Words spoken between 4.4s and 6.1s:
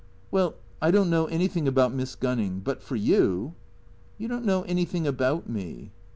know anything about me."